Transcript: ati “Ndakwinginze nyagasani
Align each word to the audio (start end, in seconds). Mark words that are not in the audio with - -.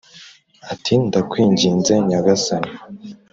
ati 0.73 0.93
“Ndakwinginze 1.07 1.93
nyagasani 2.07 2.73